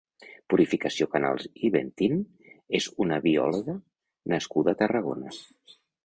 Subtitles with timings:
[0.51, 2.15] Purificació Canals i Ventín
[2.79, 3.75] és una biòlega
[4.35, 5.35] nascuda a Tarragona.